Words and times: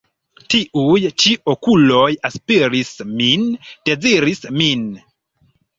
Tiuj 0.53 0.95
ĉi 1.23 1.33
okuloj 1.53 2.09
aspiris 2.31 2.91
min, 3.21 3.47
deziris 3.93 4.45
min. 4.61 4.93